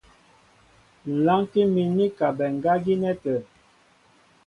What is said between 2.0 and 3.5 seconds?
i kabɛ ŋgá gínɛ́ tə̂.